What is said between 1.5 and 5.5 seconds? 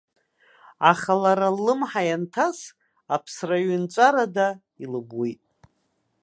ллымҳа ианҭас, аԥсраҩынҵәарада илымуит.